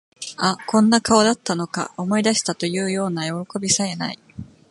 [0.37, 4.17] あ、こんな顔だったのか、思い出した、というようなよろこびさえ無い